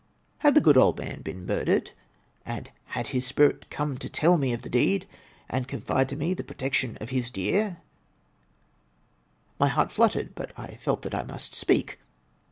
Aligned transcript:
Had 0.39 0.55
the 0.55 0.61
good 0.61 0.77
old 0.77 0.97
man 0.97 1.21
been 1.21 1.45
murdered, 1.45 1.91
and 2.43 2.71
had 2.85 3.09
his 3.09 3.23
spirit 3.27 3.69
come 3.69 3.99
to 3.99 4.09
tell 4.09 4.39
me 4.39 4.51
of 4.51 4.63
the 4.63 4.67
deed, 4.69 5.07
and 5.47 5.65
to 5.67 5.69
confide 5.69 6.09
to 6.09 6.15
me 6.15 6.33
the 6.33 6.43
protection 6.43 6.97
of 6.99 7.11
his 7.11 7.29
dear—? 7.29 7.77
My 9.59 9.67
heart 9.67 9.91
fluttered, 9.91 10.33
but 10.33 10.53
I 10.57 10.73
felt 10.77 11.03
that 11.03 11.13
I 11.13 11.21
must 11.21 11.53
speak. 11.53 11.99